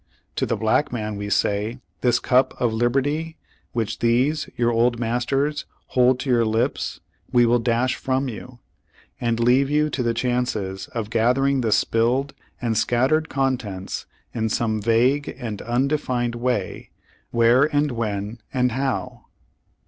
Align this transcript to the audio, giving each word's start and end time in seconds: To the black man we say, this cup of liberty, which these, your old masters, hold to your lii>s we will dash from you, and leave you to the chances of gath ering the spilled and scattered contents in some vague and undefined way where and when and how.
To 0.37 0.47
the 0.47 0.55
black 0.57 0.91
man 0.91 1.15
we 1.15 1.29
say, 1.29 1.77
this 2.01 2.17
cup 2.17 2.59
of 2.59 2.73
liberty, 2.73 3.37
which 3.71 3.99
these, 3.99 4.49
your 4.57 4.71
old 4.71 4.99
masters, 4.99 5.65
hold 5.89 6.19
to 6.21 6.29
your 6.31 6.43
lii>s 6.43 7.01
we 7.31 7.45
will 7.45 7.59
dash 7.59 7.93
from 7.97 8.27
you, 8.27 8.57
and 9.19 9.39
leave 9.39 9.69
you 9.69 9.91
to 9.91 10.01
the 10.01 10.15
chances 10.15 10.87
of 10.87 11.11
gath 11.11 11.35
ering 11.35 11.61
the 11.61 11.71
spilled 11.71 12.33
and 12.59 12.79
scattered 12.79 13.29
contents 13.29 14.07
in 14.33 14.49
some 14.49 14.81
vague 14.81 15.35
and 15.37 15.61
undefined 15.61 16.33
way 16.33 16.89
where 17.29 17.65
and 17.65 17.91
when 17.91 18.41
and 18.51 18.71
how. 18.71 19.25